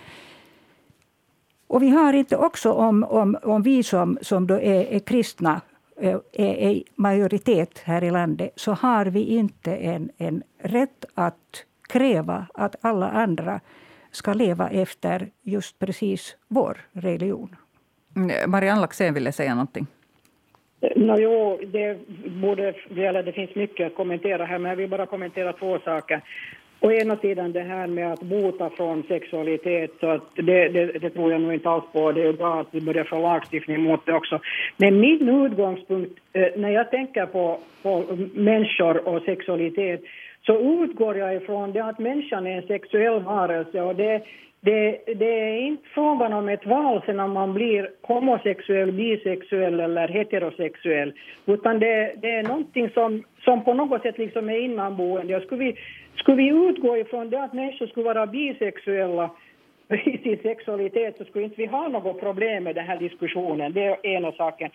[1.67, 5.61] Och vi har inte också, om, om, om vi som, som då är, är kristna
[5.97, 12.47] är, är majoritet här i landet, så har vi inte en, en rätt att kräva
[12.53, 13.59] att alla andra
[14.11, 17.55] ska leva efter just precis vår religion.
[18.15, 19.87] Mm, Marianne Laxén ville säga någonting.
[20.83, 21.97] Eh, no, jo, det,
[22.41, 26.21] borde, eller det finns mycket att kommentera här, men jag vill bara kommentera två saker.
[26.79, 31.09] Å ena sidan det här med att bota från sexualitet, så att det, det, det,
[31.09, 32.11] tror jag nog inte alls på.
[32.11, 34.39] Det är bra att vi börjar få lagstiftning mot det också.
[34.77, 40.01] Men min utgångspunkt eh, när jag tänker på, på människor och sexualitet
[40.45, 44.21] så utgår jag ifrån det att människan är en sexuell varelse och det,
[44.65, 50.07] det, det är inte frågan om ett val sen om man blir homosexuell, bisexuell eller
[50.07, 51.13] heterosexuell,
[51.45, 55.41] utan det, det är någonting som, som på något sätt liksom är innanboende.
[55.41, 55.77] Skulle vi,
[56.15, 59.29] skulle vi utgå ifrån det att människor skulle vara bisexuella
[60.05, 63.73] i sin sexualitet så skulle inte vi ha något problem med den här diskussionen.
[63.73, 64.71] Det är ena saken.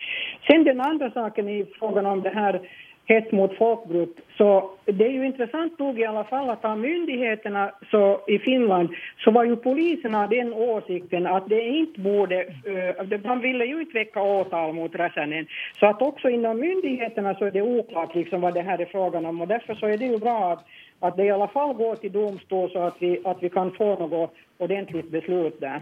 [0.47, 2.61] Sen den andra saken i frågan om det här
[3.09, 4.15] hets mot folkgrupp.
[4.37, 8.89] Så det är ju intressant nog i alla fall att av myndigheterna så i Finland
[9.23, 13.79] så var ju poliserna den åsikten att det inte borde, eh, de man ville ju
[13.79, 15.47] inte väcka åtal mot Räsänen.
[15.79, 19.25] Så att också inom myndigheterna så är det oklart liksom vad det här är frågan
[19.25, 20.65] om och därför så är det ju bra att,
[20.99, 23.85] att det i alla fall går till domstol så att vi, att vi kan få
[23.85, 25.81] något ordentligt beslut där.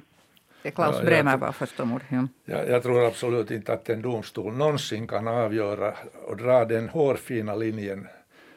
[0.76, 2.02] Klaus Bremer var första ord.
[2.10, 2.28] Ja.
[2.46, 5.93] Jag, jag, tror absolut inte att en domstol någonsin kan avgöra
[6.28, 8.08] och dra den hårfina linjen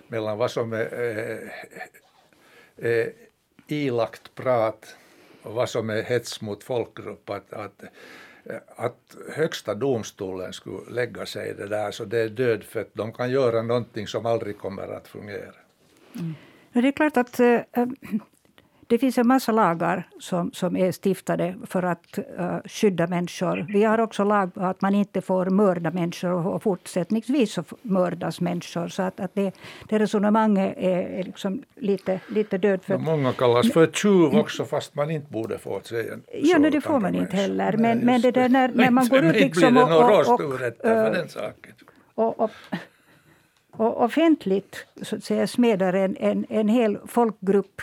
[0.08, 1.52] mellan vad som är, är,
[2.76, 3.12] är
[3.66, 4.96] ilagt prat
[5.42, 7.30] och vad som är hets mot folkgrupp.
[7.30, 7.84] Att, att,
[8.76, 12.90] att högsta domstolen skulle lägga sig i det där, så det är dödfött.
[12.92, 15.54] De kan göra någonting som aldrig kommer att fungera.
[16.14, 16.34] Mm.
[16.72, 17.60] Det är klart att äh,
[18.90, 23.66] det finns en massa lagar som, som är stiftade för att uh, skydda människor.
[23.68, 28.40] Vi har också lag att man inte får mörda människor och, och fortsättningsvis så mördas
[28.40, 28.88] människor.
[28.88, 29.55] Så att, att det,
[29.88, 33.00] det resonemanget är, är liksom lite, lite dödfött.
[33.00, 37.00] Många kallas för tjuv också fast man inte borde få säga Ja, nej, det får
[37.00, 37.72] man inte heller.
[37.72, 39.90] Men, Nej, men det där när, när man går ut liksom och,
[42.14, 42.50] och, och, och,
[43.72, 47.83] och offentligt så att säga, smedar en, en, en hel folkgrupp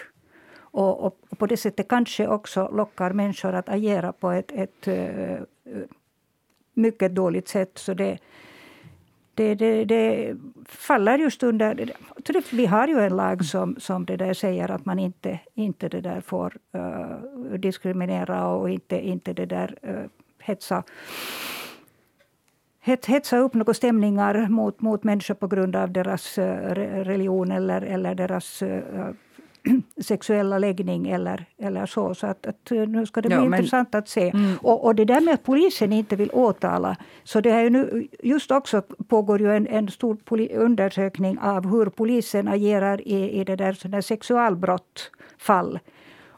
[0.78, 5.40] och, och, på det sättet kanske också lockar människor att agera på ett, ett eh,
[6.74, 7.72] mycket dåligt sätt.
[7.78, 8.18] Så det,
[9.34, 10.36] det, det, det,
[10.66, 11.92] faller just under...
[12.52, 16.02] Vi har ju en lag som, som det där säger att man inte, inte det
[16.02, 20.06] där får uh, diskriminera och inte, inte det där uh,
[20.40, 20.84] hetsa
[23.08, 28.64] hetsa upp några stämningar mot, mot människor på grund av deras religion eller, eller deras
[30.02, 32.16] sexuella läggning eller, eller så.
[32.16, 34.30] Så att, att eh, nu ska det bli ja, men, intressant att se.
[34.30, 34.58] Mm.
[34.62, 36.96] Och, och det där med att polisen inte vill åtala.
[37.24, 40.18] Så det är ju nu, just också pågår ju en, en stor
[40.54, 45.80] undersökning av hur polisen agerar i, i det där, där sexualbrottfall.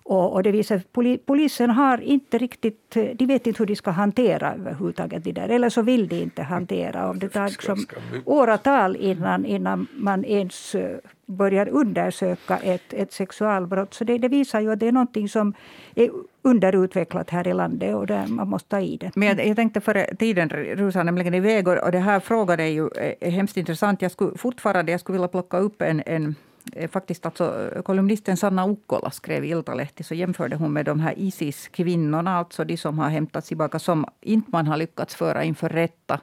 [0.09, 3.91] Och, och det visar poli, polisen har inte riktigt, de vet inte hur de ska
[3.91, 5.49] hantera överhuvudtaget det där.
[5.49, 7.09] Eller så vill de inte hantera.
[7.09, 7.85] Och det tar liksom
[8.25, 13.93] åratal innan, innan man ens eh, börjar undersöka ett, ett sexualbrott.
[13.93, 15.53] Så det, det, visar ju att det är någonting som
[15.95, 16.09] är
[16.41, 19.11] underutvecklat här i landet och där man måste ta i det.
[19.15, 22.89] Men jag, jag tänkte före tiden rusar nämligen iväg och det här frågan är ju
[23.21, 24.01] är hemskt intressant.
[24.01, 27.81] Jag skulle fortfarande jag skulle vilja plocka upp en, en Eh, Eh, faktiskt alltså eh,
[27.81, 32.77] kolumnisten Sanna Ukkola skrev i Iltalehti så jämförde hon med de här Isis-kvinnorna, alltså de
[32.77, 36.19] som har hämtats tillbaka, som inte man har lyckats föra inför rätta.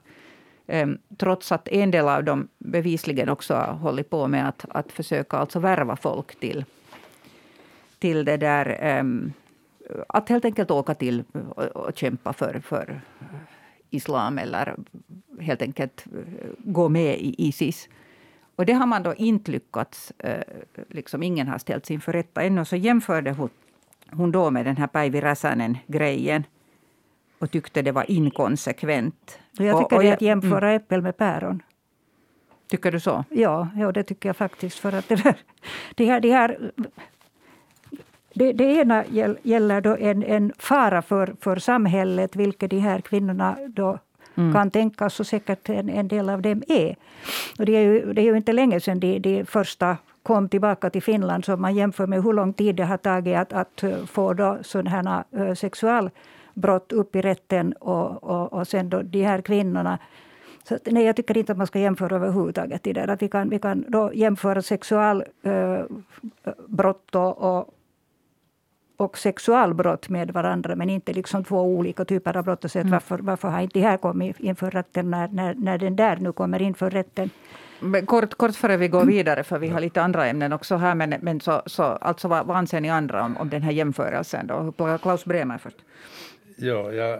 [0.66, 4.92] Ehm, trots att en del av dem bevisligen också har hållit på med att, att
[4.92, 6.64] försöka alltså värva folk till,
[7.98, 9.32] till det där ehm,
[10.08, 13.00] att helt enkelt åka till eh, och kämpa för, för
[13.90, 14.76] islam eller
[15.40, 16.04] helt enkelt
[16.58, 17.88] gå med i Isis.
[18.56, 20.42] Och det har man då inte lyckats, eh,
[20.88, 22.64] liksom ingen har ställts inför rätta ännu.
[22.64, 23.50] Så jämförde hon,
[24.10, 26.44] hon då med den här Päivi Räsänen-grejen
[27.38, 29.38] och tyckte det var inkonsekvent.
[29.52, 30.76] Jag tycker och, och det är att jämföra mm.
[30.76, 31.62] äppel med päron.
[32.68, 33.24] Tycker du så?
[33.30, 34.78] Ja, ja det tycker jag faktiskt.
[34.78, 35.36] För att det, där,
[35.94, 36.72] det, här, det, här,
[38.34, 39.04] det, det ena
[39.42, 43.98] gäller då en, en fara för, för samhället, vilket de här kvinnorna då
[44.36, 44.52] mm.
[44.52, 46.96] kan tänkas och säkert en, en del av dem är.
[47.58, 50.90] Och det, är ju, det är ju inte länge sedan de, de första kom tillbaka
[50.90, 54.04] till Finland, så man jämför med hur lång tid det har tagit att, att eh,
[54.06, 59.22] få då sådana här eh, sexualbrott upp i rätten och, och, och sen då de
[59.22, 59.98] här kvinnorna
[60.68, 62.82] så nej, jag tycker inte att man ska jämföra överhuvudtaget.
[62.82, 63.08] Det där.
[63.08, 67.74] Att vi, kan, vi kan då jämföra sexualbrott eh, och,
[68.96, 72.64] och sexualbrott med varandra, men inte liksom två olika typer av brott.
[72.64, 72.90] Och mm.
[72.90, 76.32] varför, varför har inte det här kommit inför rätten när, när, när den där nu
[76.32, 77.30] kommer inför rätten?
[78.06, 80.94] Kort, kort före vi går vidare, för vi har lite andra ämnen också här.
[80.94, 84.46] Men, men så, så, alltså vad, vad anser ni andra om, om den här jämförelsen?
[84.46, 84.98] Då?
[84.98, 85.76] Klaus Bremer först.
[86.56, 87.18] Ja, jag,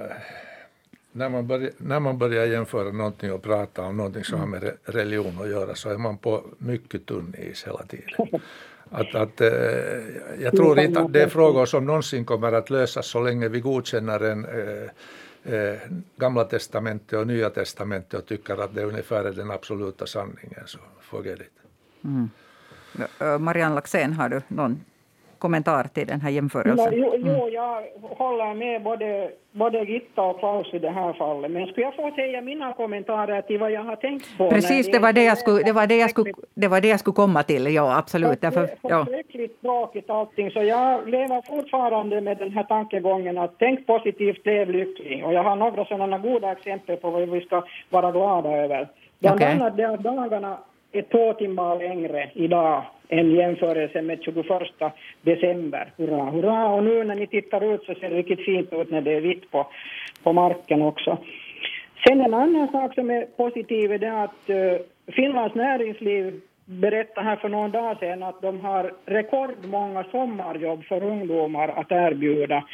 [1.13, 4.73] när, man börjar, när man börjar jämföra någonting och prata om någonting som har med
[4.85, 8.41] religion att göra så är man på mycket tunn is hela tiden.
[8.91, 9.49] Att, att, eh,
[10.41, 13.61] jag tror inte att det är frågor som någonsin kommer att lösas så länge vi
[13.61, 15.79] godkänner en eh, eh,
[16.17, 20.63] Gamla testamentet och Nya testamentet och tycker att det ungefär är den absoluta sanningen.
[20.67, 21.53] Så forget it.
[22.05, 22.31] Mm.
[23.45, 24.81] Marianne Laxén, har du någon
[25.39, 26.93] kommentar till den här jämförelsen?
[26.93, 27.53] Jo, jo, mm.
[27.53, 31.51] jag håller med både, både Gitta och Klaus i det här fallet.
[31.51, 34.51] Men skulle jag få säga mina kommentarer till vad jag har tänkt på?
[34.51, 37.01] Precis, det var det, jag skulle, det, var det, jag skulle, det var det jag
[37.01, 37.75] skulle komma till.
[37.75, 38.41] Ja, absolut.
[38.41, 43.87] Det är förskräckligt tråkigt allting, så jag lever fortfarande med den här tankegången att tänk
[43.87, 45.25] positivt, lev lycklig.
[45.25, 48.89] Och jag har några sådana goda exempel på vad vi ska vara glada över.
[49.19, 49.53] Bland okay.
[49.53, 50.59] annat att dagarna
[51.03, 54.47] två timmar längre idag än jämförelse med 21
[55.23, 55.93] december.
[55.97, 56.69] Hurra, hurra!
[56.69, 59.21] Och nu när ni tittar ut så ser det riktigt fint ut när det är
[59.21, 59.67] vitt på,
[60.23, 61.19] på marken också.
[62.07, 67.37] Sen en annan sak som är positiv är det att uh, Finlands näringsliv berättade här
[67.37, 72.65] för någon dag sedan att de har rekordmånga sommarjobb för ungdomar att erbjuda.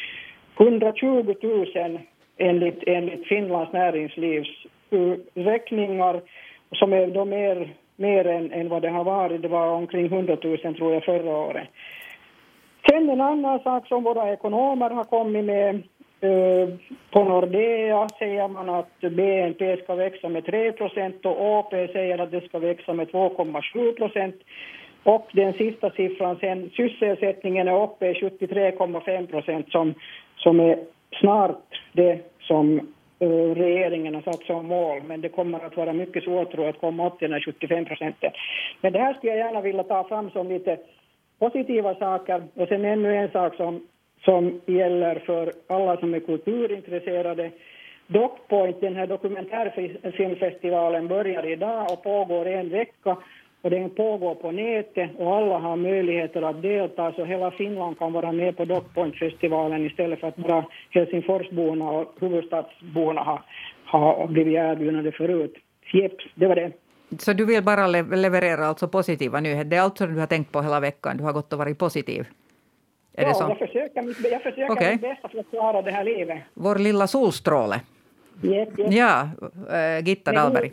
[0.59, 2.01] 120 000
[2.37, 4.67] enligt, enligt Finlands näringslivs
[5.35, 6.21] räkningar
[6.73, 9.43] som är då mer mer än, än vad det har varit.
[9.43, 11.69] Det var omkring 100 000 tror jag förra året.
[12.89, 15.83] Sen en annan sak som våra ekonomer har kommit med.
[16.21, 16.69] Eh,
[17.11, 20.71] på Nordea säger man att BNP ska växa med 3
[21.23, 24.33] och AP säger att det ska växa med 2,7.
[25.05, 29.95] Och den sista siffran sen, sysselsättningen är uppe i 73,5 procent som,
[30.37, 30.79] som är
[31.21, 32.81] snart det som
[33.23, 36.75] Eh, regeringen har satt som mål, men det kommer att vara mycket svårt tror jag,
[36.75, 38.31] att komma upp till den här 75 procenten.
[38.81, 40.79] Men det här skulle jag gärna vilja ta fram som lite
[41.39, 42.43] positiva saker.
[42.55, 43.87] Och sen ännu en sak som,
[44.25, 47.51] som gäller för alla som är kulturintresserade.
[48.07, 53.17] Dockpoint, den här dokumentärfilmfestivalen, börjar idag och pågår en vecka
[53.63, 58.13] och den pågår på nätet och alla har möjligheter att delta så hela Finland kan
[58.13, 63.43] vara med på Dockpoint-festivalen istället för att bara Helsingforsborna och huvudstadsborna har,
[63.85, 65.55] har blivit erbjudna det förut.
[65.93, 66.73] Jeps, det var det.
[67.19, 69.65] Så du vill bara leverera alltså positiva nyheter?
[69.65, 71.17] Det är allt som du har tänkt på hela veckan?
[71.17, 72.27] Du har gått och varit positiv?
[73.15, 74.93] Är ja, jag försöker, mitt, jag försöker okay.
[74.93, 76.39] mitt bästa för att klara det här livet.
[76.55, 77.81] Vår lilla solstråle.
[78.43, 78.93] Yep, yep.
[78.93, 79.29] Ja,
[79.71, 80.73] äh, Gitta Dahlberg.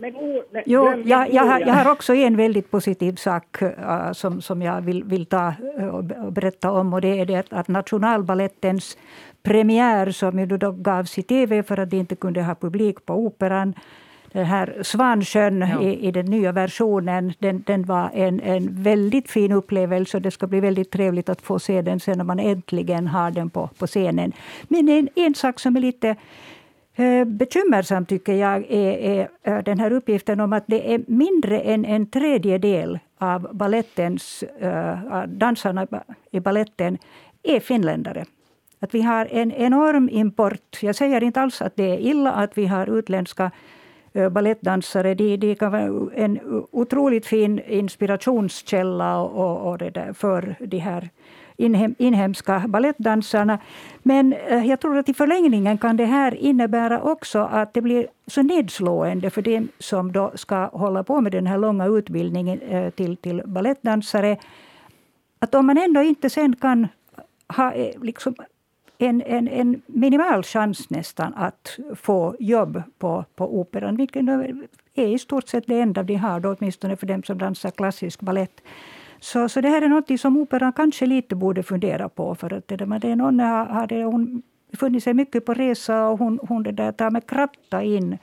[0.66, 4.82] Jo, jag, jag, har, jag har också en väldigt positiv sak uh, som, som jag
[4.82, 6.94] vill, vill ta uh, och berätta om.
[6.94, 8.98] Och det är det att Nationalbalettens
[9.44, 13.14] premiär, som ju då gavs i tv för att de inte kunde ha publik på
[13.14, 13.74] Operan,
[14.32, 15.82] den här Svansjön ja.
[15.82, 20.20] i, i den nya versionen, den, den var en, en väldigt fin upplevelse.
[20.20, 23.50] Det ska bli väldigt trevligt att få se den sen när man äntligen har den
[23.50, 24.32] på, på scenen.
[24.68, 26.16] Men en, en sak som är lite eh,
[27.00, 31.60] Eh, bekymmersam tycker jag är, är, eh, den här uppgiften om att det är mindre
[31.60, 35.88] än en tredjedel av ballettens, eh, dansarna
[36.32, 36.98] i balletten
[37.44, 38.26] är finländare.
[38.80, 40.78] Att vi har en enorm import.
[40.82, 43.52] Jag säger inte alls att det är illa att vi har utländska
[44.32, 45.16] balettdansare.
[45.16, 46.40] De, de kan vara en
[46.72, 51.10] otroligt fin inspirationskälla och, och det där för de här
[51.60, 53.60] inhem, inhemska balettdansarna.
[54.04, 58.08] Men eh, jag tror att i förlängningen kan det här innebära också att det blir
[58.28, 62.90] så nedslående för dem som då ska hålla på med den här långa utbildningen eh,
[62.90, 64.38] till, till balettdansare.
[65.40, 66.88] Att om man ändå inte sen kan
[67.48, 68.36] ha eh, liksom
[68.98, 74.24] en, en, en minimal chans nästan att få jobb på, på operan, vilket
[74.96, 78.22] är i stort sett det enda de har, då, åtminstone för dem som dansar klassisk
[78.22, 78.62] ballett.
[79.22, 82.36] Så, så det här är något som operan kanske lite borde fundera på.
[82.36, 84.42] För att det, där, det någon har, har det, hon
[84.78, 88.18] funnit sig mycket på resa och hon, hon det där, tar med kratta in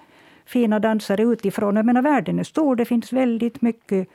[0.46, 1.76] fina dansare utifrån.
[1.76, 4.08] Jag menar, världen är stor, det finns väldigt mycket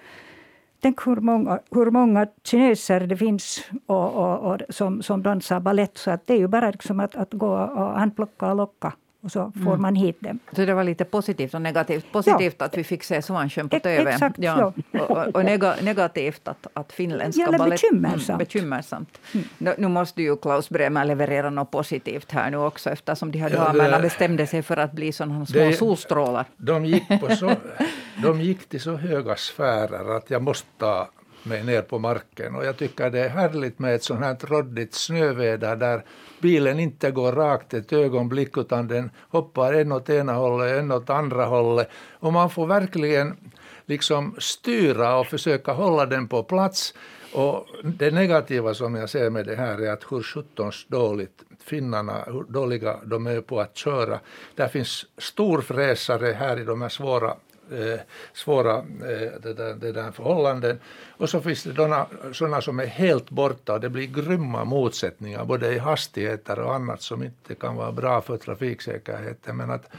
[0.83, 5.97] Tänk hur många, hur många kineser det finns och, och, och som, som dansar balett.
[5.97, 9.31] Så att det är ju bara liksom att, att gå och handplocka och locka och
[9.31, 9.81] så får mm.
[9.81, 10.39] man hit dem.
[10.51, 12.11] Så det var lite positivt och negativt.
[12.11, 12.65] Positivt ja.
[12.65, 14.11] att vi fick se Svansjön på TV.
[14.11, 14.73] Exakt, ja.
[14.91, 15.01] ja.
[15.05, 15.45] Och, och
[15.83, 17.81] negativt att, att finländska Eller balett...
[17.81, 18.29] bekymmersamt.
[18.29, 19.19] Mm, bekymmersamt.
[19.33, 19.47] Mm.
[19.57, 23.49] Nu, nu, måste ju Klaus Bremer leverera något positivt här nu också eftersom de här
[23.49, 26.45] ja, damerna bestämde sig för att bli sådana små det, solstrålar.
[26.57, 27.51] De gick, på så,
[28.23, 31.09] de gick till så höga sfärer att jag måste ta
[31.43, 32.55] mig ner på marken.
[32.55, 36.05] Och jag tycker det är härligt med ett sånt här råddigt snöväder där
[36.41, 41.09] bilen inte går rakt ett ögonblick utan den hoppar en åt ena hållet, en åt
[41.09, 41.89] andra hållet.
[42.19, 43.37] Och man får verkligen
[43.85, 46.93] liksom styra och försöka hålla den på plats.
[47.33, 52.23] Och det negativa som jag ser med det här är att hur sjuttons dåligt finnarna,
[52.27, 54.19] hur dåliga de är på att köra.
[54.55, 57.35] Där finns storfräsare här i de här svåra
[57.71, 57.99] eh,
[58.33, 60.79] svåra eh, det där, det där förhållanden.
[61.17, 65.73] Och så finns det sådana som är helt borta och det blir grymma motsättningar både
[65.73, 69.57] i hastigheter och annat som inte kan vara bra för trafiksäkerheten.
[69.57, 69.89] Men, att,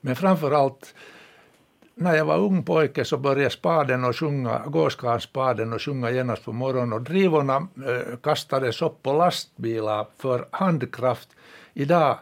[0.00, 0.94] men framför allt
[2.00, 6.52] när jag var ung pojke så började spaden och sjunga, gåskarlspaden och sjunga genast på
[6.52, 11.28] morgonen och drivorna eh, kastades upp på lastbilar för handkraft.
[11.74, 12.18] Idag,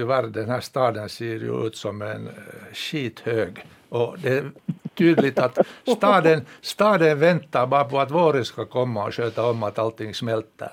[0.00, 4.50] tyvärr, den här staden ser ju ut som en eh, skithög och det är
[4.94, 5.58] tydligt att
[5.96, 10.70] staden, staden väntar bara på att våren ska komma och sköta om att allting smälter.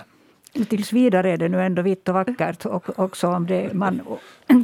[0.69, 4.01] Tills vidare är det nu ändå vitt och vackert och också om det, man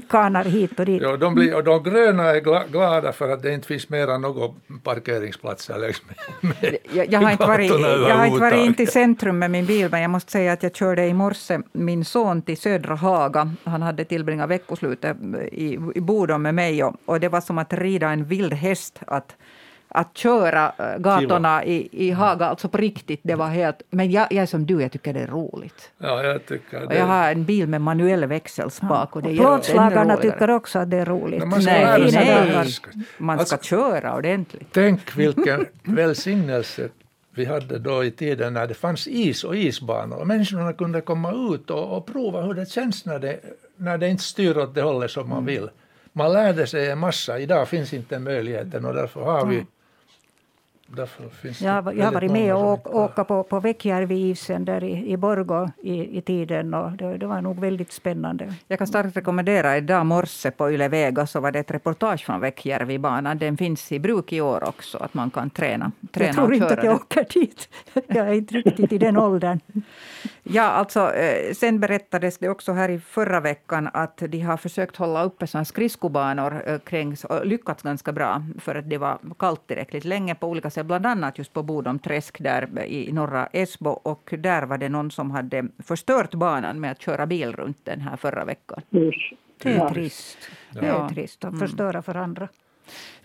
[0.10, 1.02] kanar hit och dit.
[1.02, 4.54] Ja, de, blir, och de gröna är glada för att det inte finns mera några
[4.84, 6.02] parkeringsplatser längs
[6.42, 9.66] med, jag, jag, har inte varit, jag har inte varit in till centrum med min
[9.66, 13.52] bil, men jag måste säga att jag körde i morse min son till Södra Haga.
[13.64, 15.18] Han hade tillbringat veckoslutet
[15.52, 19.00] i, i Bodom med mig och, och det var som att rida en vild häst.
[19.08, 19.36] Att,
[19.96, 23.82] att köra äh, gatorna i, i Haga, alltså på riktigt, det var helt...
[23.90, 25.92] Men jag, jag är som du, jag tycker det är roligt.
[25.98, 26.86] Ja, jag tycker det.
[26.86, 29.16] Och jag har en bil med manuell växelspak.
[29.16, 31.48] Och det och plåtslagarna tycker också att det är roligt.
[31.48, 32.66] Man nej, nej,
[33.18, 34.68] man ska alltså, köra ordentligt.
[34.72, 36.90] Tänk vilken välsignelse
[37.36, 41.54] vi hade då i tiden när det fanns is och isbanor och människorna kunde komma
[41.54, 43.40] ut och, och prova hur det känns när det,
[43.78, 45.46] när det inte styr åt det hållet som man mm.
[45.46, 45.70] vill.
[46.14, 49.66] Man lärde sig en massa, idag finns inte möjligheten och därför har vi
[51.62, 56.18] jag, jag har varit med och åka på, på Vekkjärvi-isen där i, i Borgå i,
[56.18, 58.54] i tiden och det, det, var nog väldigt spännande.
[58.68, 62.42] Jag kan starkt rekommendera, idag morse på Yle Vega så var det ett reportage från
[62.42, 63.38] Vekkjärvi-banan.
[63.38, 66.74] Den finns i bruk i år också, att man kan träna, träna Jag tror inte
[66.74, 67.70] att jag åker dit.
[68.08, 69.60] Jag är inte riktigt i den åldern.
[70.46, 74.96] Ja, alltså, eh, sen berättades det också här i förra veckan att de har försökt
[74.96, 79.68] hålla uppe såna skridskobanor eh, kring, och lyckats ganska bra för att det var kallt
[79.68, 83.90] tillräckligt länge på olika sätt, bland annat just på Bodom träsk där i norra Esbo.
[83.90, 88.02] Och där var det någon som hade förstört banan med att köra bil runt den
[88.02, 88.82] här förra veckan.
[89.64, 90.38] Det är trist.
[90.72, 92.48] Det är trist att förstöra för andra.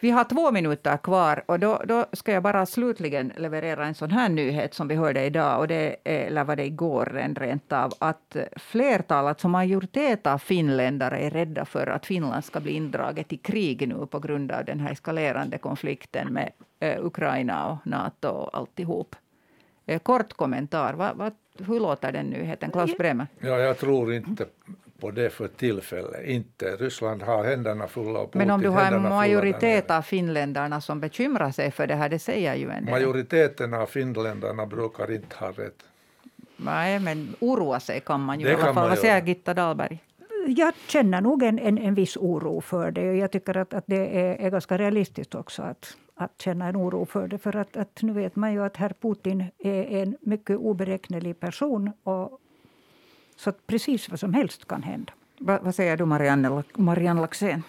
[0.01, 4.11] Vi har två minuter kvar och då, då ska jag bara slutligen leverera en sån
[4.11, 8.37] här nyhet som vi hörde idag, och det, eller var det igår rent av, att
[8.57, 13.89] flertalet, alltså majoritet av finländare är rädda för att Finland ska bli indraget i krig
[13.89, 19.16] nu på grund av den här eskalerande konflikten med eh, Ukraina och Nato och alltihop.
[19.87, 21.30] Eh, kort kommentar, va, va,
[21.66, 22.70] hur låter den nyheten?
[22.70, 23.26] Klaus Bremer?
[23.41, 24.47] Ja, jag tror inte
[25.01, 26.24] på det för tillfället.
[26.24, 26.76] Inte.
[26.76, 31.01] Ryssland har händerna fulla och Putin Men om du har en majoritet av finländarna som
[31.01, 32.94] bekymrar sig för det här, det säger ju en del.
[32.94, 35.84] Majoriteten av finländarna brukar inte ha rätt.
[36.57, 38.88] Nej, men oroa sig kan man ju det i alla fall.
[38.88, 39.99] Vad säger Gitta Dahlberg?
[40.46, 43.14] Jag känner nog en, en, en viss oro för det.
[43.14, 47.07] Jag tycker att, att det är, är ganska realistiskt också att, att känna en oro
[47.07, 47.38] för det.
[47.38, 51.92] För att, att nu vet man ju att herr Putin är en mycket oberäknelig person.
[52.03, 52.40] Och,
[53.39, 55.12] så att precis vad som helst kan hända.
[55.39, 57.62] Va, vad säger du Marianne, Marianne Laxén?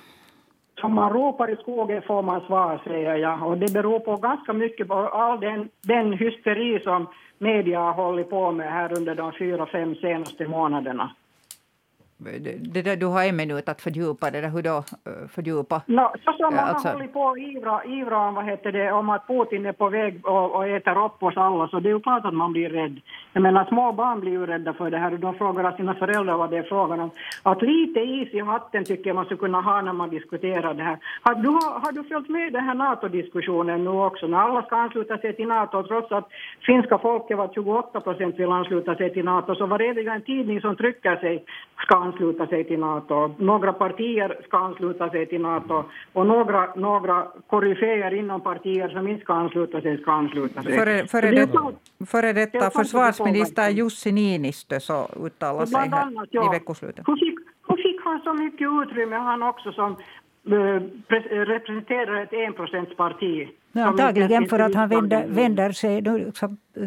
[0.82, 3.48] Som man ropar i skogen får man svar, säger jag.
[3.48, 7.08] Och det beror på ganska mycket på all den, den hysteri som
[7.38, 11.12] media har hållit på med här under de fyra, fem senaste månaderna
[12.20, 14.50] det där, du har en minut att fördjupa det där.
[14.50, 15.82] Hur då eh, fördjupa?
[15.86, 16.88] No, så som man alltså...
[16.88, 19.90] har hållit på och ivra, ivra om, vad heter det, om att Putin är på
[19.90, 22.70] väg och, och äter upp oss alla, så det är ju klart att man blir
[22.70, 23.02] rädd.
[23.34, 26.38] Jag menar, små barn blir ju rädda för det här och de frågar sina föräldrar
[26.38, 27.12] vad det är frågan om.
[27.44, 30.84] Att lite is i hatten tycker jag man skulle kunna ha när man diskuterar det
[30.84, 30.98] här.
[31.22, 31.50] Har du,
[31.84, 35.48] har du följt med den här NATO-diskussionen nu också, när alla ska ansluta sig till
[35.48, 36.28] NATO, trots att
[36.66, 40.62] finska folket var 28 procent vill ansluta sig till NATO, så var det en tidning
[40.62, 41.46] som trycker sig
[41.78, 43.36] ska ansluta sig till NATO.
[43.38, 45.84] Några partier ska ansluta sig till NATO
[46.14, 50.78] och några, några koryféer inom partier som inte ska ansluta sig ska ansluta sig.
[50.78, 51.48] Före, före, det,
[52.06, 56.46] före detta försvarsminister Jussi Niinistö så uttalade sig här annat, ja.
[56.46, 57.08] i veckoslutet.
[57.08, 59.92] Hur fick, hur fick han så mycket utrymme, han också som
[60.52, 60.82] uh,
[61.30, 63.48] representerar ett enprocentsparti?
[63.72, 66.04] Ja, antagligen för att han vänder, vänder sig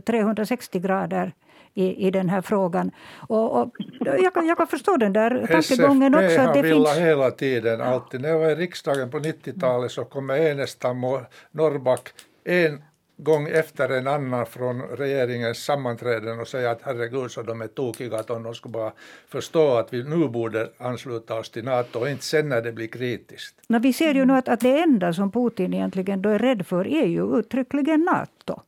[0.07, 1.33] 360 grader
[1.75, 2.91] i, i den här frågan.
[3.29, 3.71] Och, och
[4.01, 6.39] jag, kan, jag kan förstå den där tankegången också.
[6.41, 8.21] Har velat hela tiden, alltid.
[8.21, 11.21] När jag var i riksdagen på 90-talet så kom Enestam och
[11.51, 12.09] Norrback
[12.45, 12.83] en
[13.17, 18.17] gång efter en annan från regeringens sammanträden och säga att herregud så de är tokiga
[18.17, 18.93] att de skulle bara
[19.29, 22.87] förstå att vi nu borde ansluta oss till NATO och inte sen när det blir
[22.87, 23.57] kritiskt.
[23.69, 26.67] No, vi ser ju nu att, att det enda som Putin egentligen då är rädd
[26.67, 28.63] för är ju uttryckligen NATO.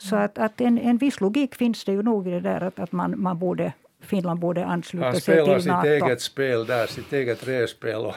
[0.00, 2.78] Så att, att en, en viss logik finns det ju nog i det där att,
[2.78, 3.72] att man, man borde
[4.02, 5.50] Finland borde ansluta sig till NATO.
[5.52, 8.12] Han spelar sitt eget spel där, sitt eget rävspel.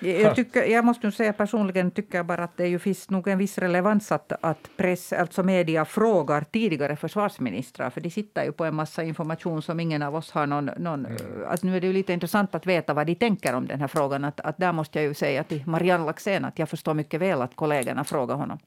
[0.00, 3.28] jag, tycker, jag måste nu säga personligen tycker jag bara att det ju finns nog
[3.28, 8.52] en viss relevans att, att press, alltså media frågar tidigare försvarsministrar, för de sitter ju
[8.52, 10.70] på en massa information som ingen av oss har någon...
[10.76, 11.18] någon mm.
[11.48, 13.88] alltså nu är det ju lite intressant att veta vad de tänker om den här
[13.88, 14.24] frågan.
[14.24, 17.42] Att, att där måste jag ju säga till Marianne Laxén att jag förstår mycket väl
[17.42, 18.58] att kollegorna frågar honom.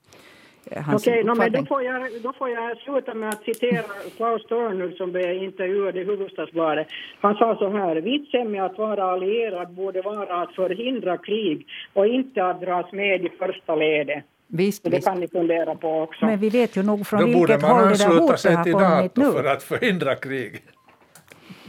[0.72, 3.84] Okej, okay, no, men då får, jag, då får jag sluta med att citera
[4.18, 6.88] Klaus Törnul som blev intervjuad i Hufvudstadsbladet.
[7.22, 12.08] Han sa så här, vitsen med att vara allierad borde vara att förhindra krig och
[12.08, 14.24] inte att dras med i första ledet.
[14.48, 15.08] Visst, det visst.
[15.08, 16.26] kan ni fundera på också.
[16.26, 19.32] Men vi vet ju nog från då vilket håll det där hotet har kommit nu.
[19.32, 20.62] för att förhindra krig.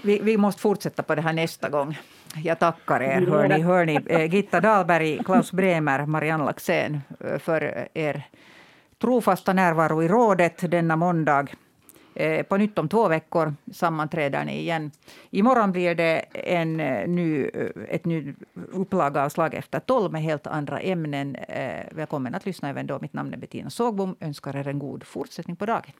[0.02, 1.98] Vi, vi måste fortsätta på det här nästa gång.
[2.44, 4.00] Jag tackar er, hörni, hörni.
[4.06, 8.22] Eh, Gitta Dahlberg, Klaus Bremer, Marianne Laxén eh, för er
[8.98, 11.46] trofasta närvaro i rådet denna måndag.
[12.18, 14.90] Eh, på nytt om två veckor sammanträder ni igen.
[15.30, 20.22] Imorgon blir det en eh, ny, eh, ett ny upplaga av Slag efter tolv med
[20.22, 21.36] helt andra ämnen.
[21.90, 22.98] Välkommen att lyssna även då.
[23.00, 24.16] Mitt namn är Bettina Sågbom.
[24.20, 25.92] Önskar er en god fortsättning på dagen.